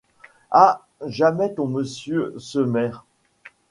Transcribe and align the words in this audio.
Ah! 0.49 0.87
jamais 1.05 1.53
ton 1.53 1.67
monsieur 1.67 2.33
Sumer… 2.39 2.89